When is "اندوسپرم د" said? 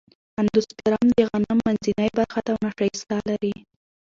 0.39-1.19